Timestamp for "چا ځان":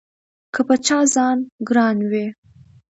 0.85-1.37